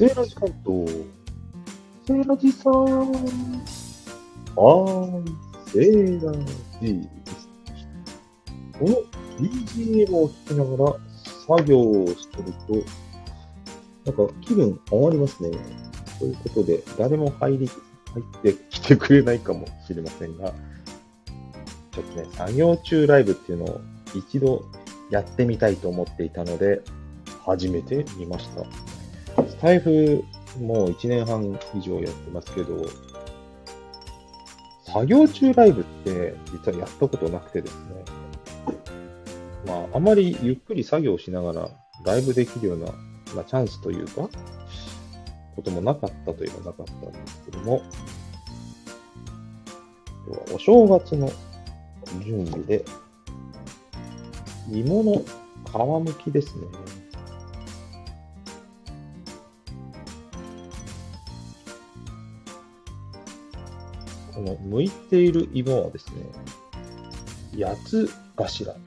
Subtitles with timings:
[0.00, 0.90] セーラジ関東。
[2.06, 2.72] セーラジさん。
[2.72, 5.32] はーい、
[5.66, 6.32] セーラ
[6.80, 7.48] ジです。
[8.78, 8.96] この
[9.38, 10.96] BGM を聴きながら
[11.46, 15.50] 作業をしてると、なんか気分上がりますね。
[16.18, 20.54] ということで、誰も入り、入ってきてくれないかもしれませんが、
[21.90, 23.80] ちょっとね、作業中ライブっていうのを
[24.14, 24.64] 一度
[25.10, 26.80] やってみたいと思っていたので、
[27.44, 28.89] 始めてみました。
[29.60, 30.24] スタイフ
[30.58, 32.82] もう1年半以上やってますけど、
[34.86, 38.04] 作業中ライブって実はやったことなくてですね、
[39.66, 41.68] まあ、あまりゆっくり作業しながら
[42.06, 42.86] ライブできるような、
[43.34, 44.30] まあ、チャンスというか、
[45.56, 47.82] こともなかったといえばなかったんですけども、
[50.26, 51.30] 今日はお正月の
[52.24, 52.82] 準備で、
[54.72, 56.62] 芋の皮むきですね。
[64.40, 68.80] この剥いている芋はですね、八つ頭って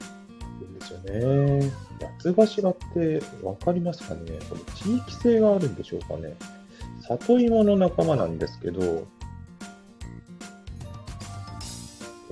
[0.60, 1.72] 言うんですよね。
[2.00, 4.20] 八つ頭ってわかりますかね？
[4.50, 6.34] これ地域性があるんでしょうかね？
[7.06, 9.06] 里芋の仲間なんですけど、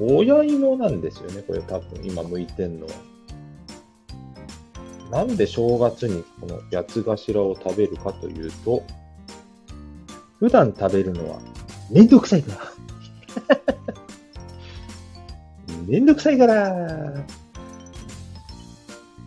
[0.01, 2.93] 親芋なんですよね、これ多分今剥いてんのは。
[5.13, 8.83] なんで正月にこの八つ頭を食べるかというと、
[10.41, 11.39] 普段食べるのは
[11.89, 12.73] めんどくさいから。
[15.87, 16.73] めんどくさいから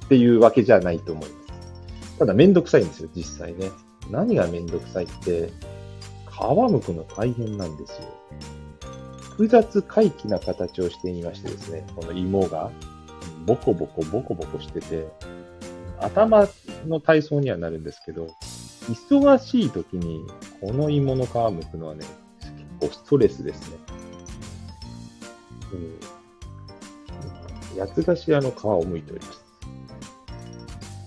[0.06, 2.18] っていうわけじゃないと思います。
[2.20, 3.72] ただめんどくさいんですよ、実際ね。
[4.10, 5.52] 何がめんどくさいって、
[6.30, 8.08] 皮むくの大変なんですよ。
[9.22, 12.72] 複雑回帰な形をしていましてですね、この芋が
[13.46, 15.08] ボコボコボコボコしてて、
[16.00, 16.48] 頭
[16.88, 18.28] の体操にはなるんですけど、
[18.90, 20.22] 忙しい時に
[20.62, 22.06] この芋の皮むくのはね、
[22.80, 23.78] 結構ストレスですね。
[25.74, 26.15] うん。
[27.78, 29.46] 八つ頭の皮を剥いております。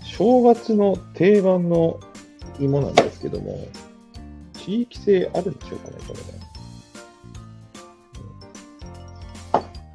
[0.05, 2.01] 正月の定番の
[2.59, 3.69] 芋なんですけども、
[4.53, 6.15] 地域性あるんでしょうかね、こ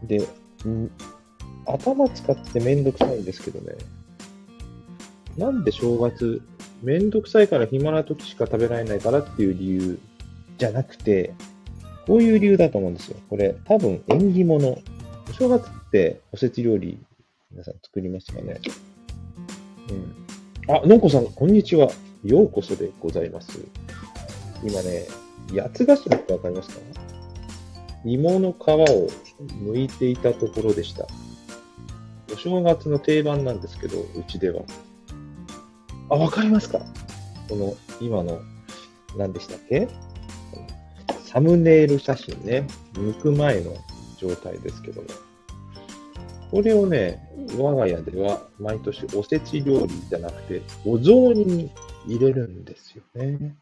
[0.08, 0.20] れね。
[0.20, 0.90] で、ん
[1.66, 3.76] 頭使ってめんどくさいんですけどね。
[5.38, 6.42] なんで正月、
[6.82, 10.00] めんどくさいから暇な時しか食べられないからっていう理由
[10.58, 11.34] じゃなくて、
[12.06, 13.18] こういう理由だと思うんですよ。
[13.30, 14.80] これ、多分縁起物。
[15.30, 15.72] お正月っ
[16.32, 16.98] おせち料理、
[17.52, 18.60] 皆さん作りますかね。
[20.68, 20.76] うん。
[20.76, 21.92] あ、のんこさん、こんにちは。
[22.24, 23.60] ようこそでございます。
[24.64, 25.06] 今ね、
[25.56, 26.80] 八つ頭ってわかりますか？
[28.06, 29.08] 芋の皮を
[29.72, 31.06] 剥いていたところでした。
[32.34, 34.64] お正月の定番なんですけど、うちでは。
[36.10, 36.80] あ、わかりますか？
[37.48, 38.42] この、今の、
[39.16, 39.88] 何でしたっけ？
[41.24, 42.66] サムネイル写真ね。
[42.94, 43.76] 剥く前の
[44.18, 45.08] 状態ですけども。
[46.54, 47.20] これをね、
[47.58, 51.72] 我が家では毎年おせち料理じゃなくて、お雑煮に
[52.06, 53.56] 入れるんですよね。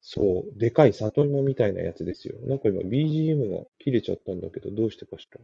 [0.00, 2.34] そう、でかい里芋みたいなやつですよ。
[2.48, 5.40] なんか今 BGM が切れちゃったんだけど、どうしてかしら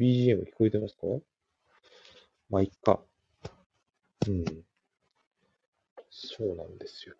[0.00, 1.06] ？BGM 聞こえてますか？
[2.50, 3.00] まあ、いっか。
[4.26, 4.44] うん。
[6.10, 7.14] そうなんですよ。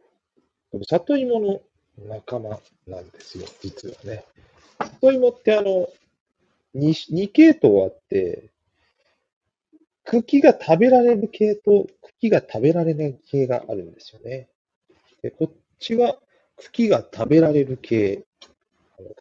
[0.72, 1.60] でも里芋の
[2.08, 2.58] 仲間
[2.88, 4.24] なんですよ、実はね。
[4.80, 5.88] 里芋ってあの、
[6.74, 8.50] 2, 2系統あって、
[10.04, 14.48] 茎が食べられる系と茎が食べられない系があるんですよね。
[15.22, 16.18] で、こっちは
[16.56, 18.24] 茎が食べられる系。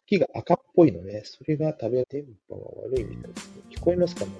[0.06, 1.22] 茎が赤っぽいのね。
[1.24, 3.62] それが食べ、電波が悪いみたいですね。
[3.70, 4.32] 聞こえますかね？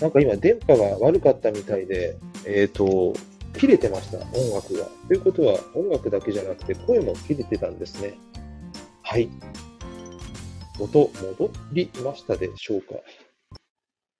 [0.00, 2.16] なんか今電波が悪かったみたいで、
[2.46, 3.14] えっ、と、
[3.58, 4.86] 切れてました、音楽が。
[5.08, 8.14] ということは、音楽だけじゃなくて声も切れてたんですね。
[9.02, 9.28] はい。
[10.78, 12.94] 音、戻りましたでしょうか？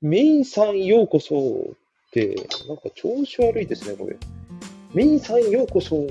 [0.01, 2.35] メインさんようこそって、
[2.67, 4.17] なんか調子悪いですね、これ。
[4.95, 6.07] メインさんようこそ。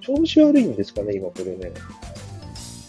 [0.00, 1.72] 調子悪いんですかね、今これね。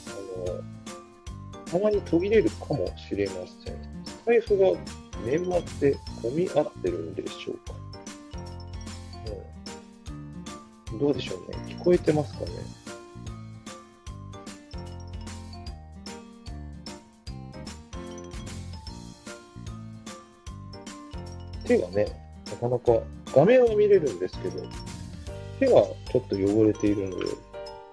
[0.07, 3.77] あの、たまに途切れるかもしれません。
[4.05, 4.71] スタイフが
[5.25, 5.45] 年
[5.79, 7.73] 末で混み合ってるんでしょうか。
[10.99, 11.57] どうでしょうね。
[11.75, 12.51] 聞こえてますかね？
[21.65, 22.07] 手がね、
[22.45, 22.99] なかなか
[23.33, 24.63] 画面は見れるんですけど、
[25.59, 27.25] 手がちょっと汚れているので、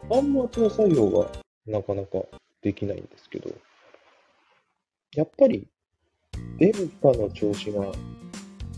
[0.08, 1.28] 端末の作業が
[1.66, 2.22] なかなか
[2.62, 3.50] できないんですけど、
[5.14, 5.66] やっぱり
[6.58, 6.72] 電
[7.02, 7.86] 波の調子が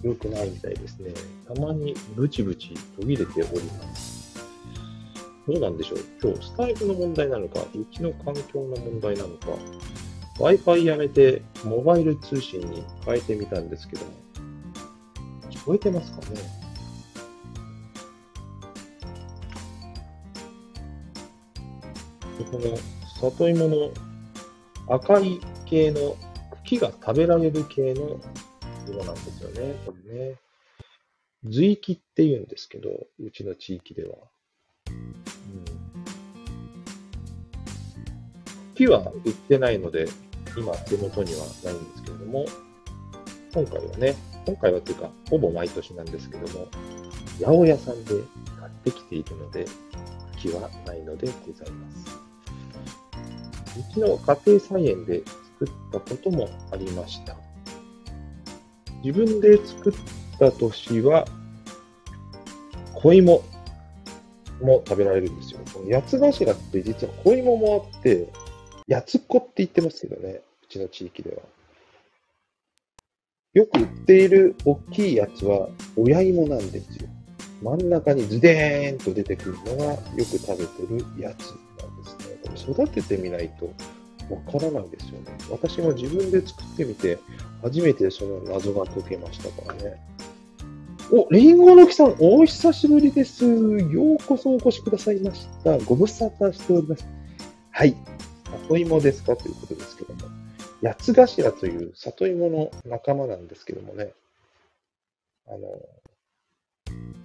[0.03, 1.13] 良くないみたいですね。
[1.47, 4.39] たまにブチブチ途切れております。
[5.47, 5.99] どうなんでしょう？
[6.23, 9.49] 今日、スタイルの問題なのか、うちの環境の問題なのか、
[10.39, 14.13] Wi-Fi やめて、モバイル通信に変えてみたんですけども、
[15.63, 16.27] 聞こえてますかね？
[22.51, 22.77] この
[23.21, 23.91] 里芋の
[24.89, 26.17] 赤い系の
[26.65, 28.19] 茎が食べられる系の
[28.89, 29.77] 芋なんですよね。
[29.87, 30.35] これね。
[31.45, 34.17] 随木って言うんですけど、うちの地域では。
[34.89, 35.65] うん、
[38.75, 40.09] 茎は売ってないので、
[40.57, 42.47] 今手元にはないんですけれども、
[43.55, 46.67] 今回はね、今回はというか、ほぼ毎年なんですけども、
[47.41, 48.15] 八百屋さんで
[48.59, 49.67] 買ってきているので、
[50.37, 52.07] 茎はないのでございます。
[53.79, 55.23] うちの家庭菜園で
[55.61, 57.37] 作ったこともありました。
[59.05, 59.93] 自分で作っ
[60.39, 61.27] た年は、
[62.95, 63.43] 小芋
[64.61, 65.61] も食べられるんですよ。
[65.73, 68.29] この八つ頭って実は小芋もあって、
[68.89, 71.43] 八つ子って言ってますけどね、うちの地域では。
[73.55, 77.09] よく売っている大きいやつは親芋なんですよ。
[77.63, 82.39] 真ん中にズデーンと出てくるのがよく食べてるやつなんですね。
[82.43, 83.67] これ育ててみないと
[84.35, 85.37] わからないですよね。
[85.51, 87.19] 私も自分で作ってみて、
[87.61, 90.01] 初めてその謎が解けましたからね。
[91.13, 93.45] お、リンゴの木さん、お久しぶりです。
[93.45, 95.77] ようこそお越しくださいました。
[95.81, 97.07] ご無沙汰しております。
[97.71, 97.95] はい。
[98.67, 99.37] 里芋ですか？
[99.37, 100.12] ということですけど。
[100.83, 104.13] 八つ頭という里芋の仲間なんですけどもね。
[105.47, 105.59] あの、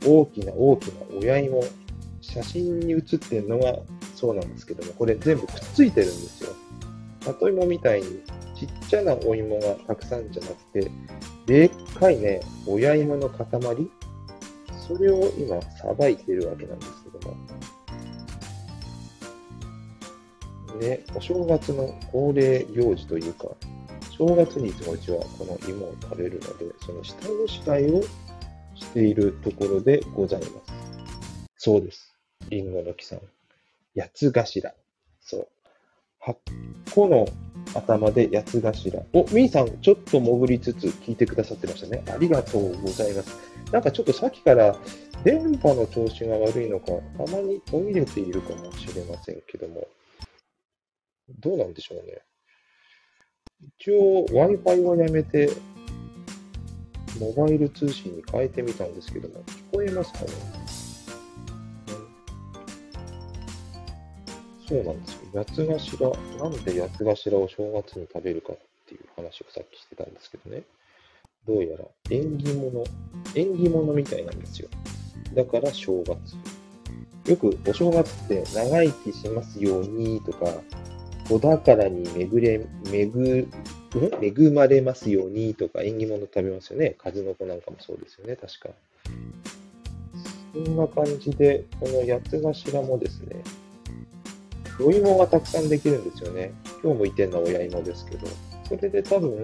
[0.05, 1.63] 大きな大きな親芋、
[2.21, 3.79] 写真に写ってるのが
[4.15, 6.51] そうなんですけども、これ全部くっついてるんですよ。
[7.21, 8.21] 里芋みたいに
[8.55, 10.91] ちっちゃなお芋がたくさんじゃなくて、
[11.47, 11.69] でっ
[11.99, 13.47] かいね、親芋の塊？
[14.87, 17.46] それを今、さばいてるわけなんですけども。
[20.77, 23.49] ね、お正月の恒例行事というか、
[24.17, 28.01] 正月にいつもうちはこの芋を食べるので、その下ごしらえを
[28.75, 30.51] しているところでございます。
[31.57, 32.15] そうです。
[32.49, 33.19] リンゴの木さん。
[33.95, 34.71] 八つ頭。
[35.21, 35.47] そう。
[36.23, 36.35] 8
[36.93, 37.27] 個の
[37.73, 39.03] 頭で八つ頭。
[39.13, 42.03] お、みーさん、ちょっと潜りつつ聞いてくださってましたね。
[42.07, 43.37] ありがとうございます。
[43.71, 44.75] なんかちょっとさっきから
[45.23, 46.87] 電波の調子が悪いのか、
[47.17, 49.87] たまに途切れているかもしれませんけども、
[51.29, 52.21] どうなんでしょうね。
[53.79, 55.49] 一応 Wi-Fi をやめて、
[57.19, 60.27] モバイル通信に変えてみたんですけども、聞こえますかね？
[64.67, 65.19] そうなんですよ。
[65.33, 68.57] 八つ頭、なんで八つ頭を正月に食べるかっ
[68.87, 70.63] ていう話をさっきしてたんですけどね。
[71.47, 72.83] どうやら縁起物、
[73.33, 74.69] 縁起物みたいなんですよ。
[75.33, 76.35] だから正月。
[77.29, 80.45] よくお正月って長生きしますようにとか、
[81.27, 83.51] 子宝に巡れ、巡、
[84.21, 86.95] 恵まれますようにとか縁起物食べますよね。
[86.97, 88.69] 数の子なんかもそうですよね、確か。
[90.53, 92.41] そんな感じで、この八つ
[92.71, 93.43] 頭もですね、
[94.79, 96.53] お芋がたくさんできるんですよね。
[96.83, 98.27] 今日もいてんのは親芋ですけど、
[98.67, 99.43] それで多分、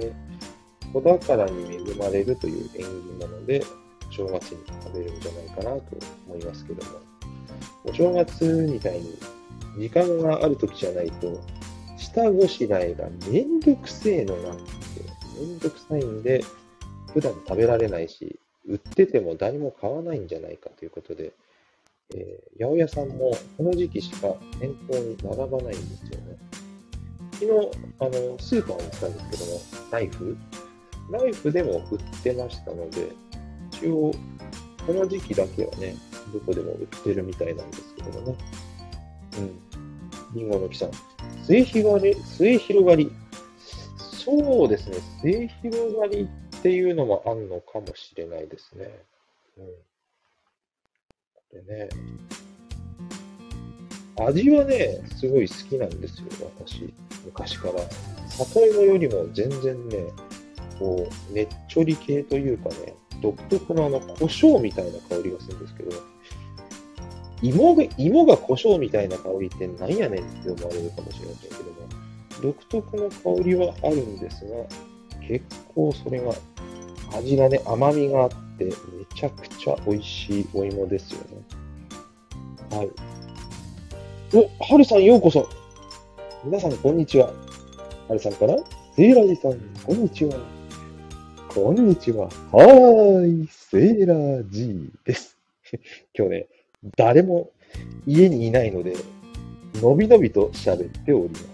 [0.93, 2.85] 子宝に恵まれるという縁起
[3.19, 3.63] なので、
[4.09, 5.83] 正月に食べるんじゃないかなと
[6.27, 6.99] 思いますけども、
[7.85, 9.17] お正月みたいに
[9.77, 11.41] 時間がある時じゃないと、
[12.13, 14.63] 下ごしらえがめんどくせえのなんて、
[15.39, 16.43] めんどくさいんで、
[17.13, 21.33] 普段食べられないし、売ってても誰も買わないんじゃないかということで、
[22.15, 26.37] えー、八百屋さんもこの時期しか店頭に並ばないんですよね。
[27.33, 27.51] 昨日、
[27.99, 30.37] あの、スーパーに行ったんですけども、ナイフ？
[31.11, 33.09] ナイフでも売ってましたので、
[33.71, 34.13] 一応、
[34.85, 35.95] この時期だけはね、
[36.31, 38.37] どこでも売ってるみたいなんですけどもね。
[39.39, 40.35] うん。
[40.35, 40.91] リンゴの木さん。
[41.43, 43.11] 末広がり、末広がり。
[43.97, 44.97] そうですね。
[45.21, 48.89] 末広がりっていうのもあるのかもしれないですね。
[49.57, 49.61] う
[51.59, 51.65] ん。
[51.65, 51.89] でね、
[54.17, 56.27] 味はね、すごい好きなんですよ、
[56.59, 56.93] 私。
[57.25, 57.73] 昔から。
[58.29, 59.97] 里芋よりも全然ね、
[60.79, 66.12] こう、ねっちょり系というかね、独特のあの、胡椒みたいな香りがするんですけど、
[67.43, 71.73] 芋が、芋が胡椒みたいな香りってなんやねんって思われるかもしれませんけども、
[72.41, 74.55] 独特の香りはあるんですが、
[75.27, 75.45] 結
[75.75, 76.33] 構それが、
[77.17, 78.71] 味がね、甘みがあって、め
[79.13, 81.19] ちゃくちゃ美味しいお芋ですよ
[82.71, 82.77] ね。
[82.77, 82.89] はい。
[84.33, 85.47] お、はるさんようこそ。
[86.45, 87.27] 皆さんこんにちは。
[88.07, 88.55] はるさんから、
[88.95, 90.37] ゼーラジさん、こんにちは。
[91.49, 92.25] こんにちは。
[92.25, 95.37] はーい、セーラーです。
[96.17, 96.47] 今日ね、
[96.97, 97.49] 誰も
[98.05, 98.95] 家にいないので、
[99.81, 101.53] のびのびと喋っております。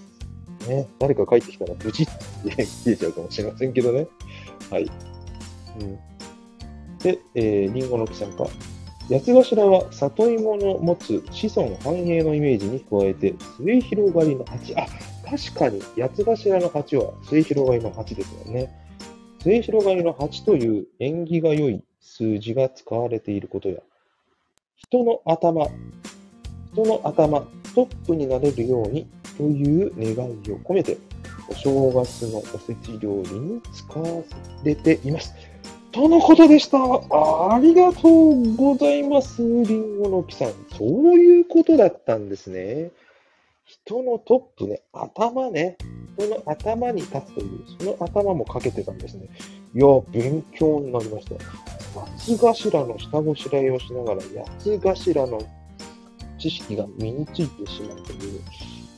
[0.67, 4.07] ね、誰か帰ってきたらブチって 消えちゃうかもしれませんけどね。
[4.69, 4.91] はい。
[5.79, 5.97] うん、
[6.99, 8.47] で、えー、リンゴの木さんか。
[9.09, 14.75] 八つ頭は里芋の持つ子孫繁栄のイメージに加えて、末広がりの鉢。
[14.75, 14.85] あ、
[15.25, 18.69] 確かに八つ頭の鉢は末広がりの鉢ですよね。
[19.41, 23.79] 末広がりの8という縁起が良い数字が使われていることや、
[24.87, 25.67] 人の頭、
[26.73, 27.41] 人の頭、
[27.75, 29.07] トップになれるように
[29.37, 30.97] という願いを込めて、
[31.49, 34.23] お正月のおせち料理に使わ
[34.63, 35.33] れています。
[35.91, 36.77] とのことでした。
[36.77, 40.51] ありがとうございます、りんごの木さん。
[40.77, 42.91] そういうことだったんですね。
[43.65, 45.77] 人のトップね、頭ね。
[46.17, 49.27] 人の頭に立つという、その頭もかけてたんですね。
[49.75, 51.35] いや、勉強になりました。
[51.93, 54.79] 八つ頭の下ごしらえをしながら、八つ
[55.13, 55.41] 頭の
[56.37, 58.41] 知識が身についてしまうという、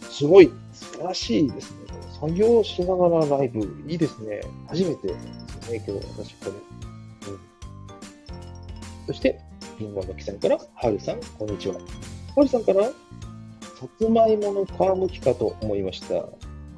[0.09, 1.77] すごい素晴らしいですね。
[2.19, 4.41] 作業しながらライブ、いいですね。
[4.67, 6.51] 初めてですね、今日私これ。
[6.51, 7.39] うん、
[9.07, 9.39] そして、
[9.79, 11.75] リンゴの木さんから、はるさん、こんにちは。
[12.35, 12.91] はるさんから、さ
[13.97, 14.69] つまいもの皮
[14.99, 16.25] むきかと思いました。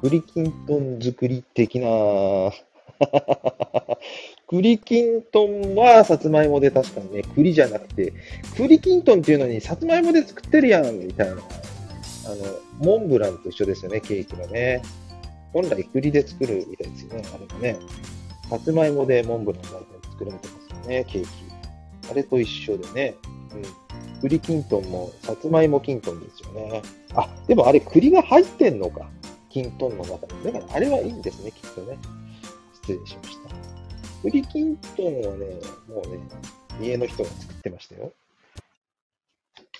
[0.00, 1.88] 栗きんとん作り的な。
[4.48, 8.12] 栗きんとんはさつまいもで確かにね、栗じゃなくて、
[8.56, 11.34] 栗きんとんっていうのにさつまいもで作ってるやんみたいな。
[11.34, 12.36] あの、
[12.78, 14.82] モンブランと一緒ですよね、ケーキのね。
[15.52, 17.76] 本来栗で作るみたいですよね、あれもね。
[18.50, 19.78] さつまいもでモンブラン大体
[20.10, 21.28] 作られてますよね、ケーキ。
[22.10, 23.14] あれと一緒でね。
[23.54, 24.20] うん。
[24.20, 26.82] 栗きんとんもさつまいもきんとんですよね。
[27.14, 29.08] あ、でもあれ栗が入ってんのか。
[29.50, 30.44] きんとんの中に。
[30.44, 31.98] だからあれはいいんですね、きっとね。
[32.82, 33.73] 失礼しました。
[34.24, 35.46] 栗きんとんはね、
[35.86, 36.18] もうね、
[36.80, 38.12] 家の人が作ってましたよ。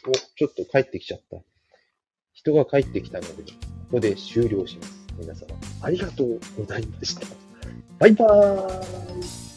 [0.07, 1.39] お、ちょっと帰ってきちゃった。
[2.35, 3.59] 人が帰ってきたので、こ
[3.93, 4.93] こで終了します。
[5.19, 5.47] 皆様、
[5.81, 7.27] ありがとうございました。
[7.99, 9.54] バイバーイ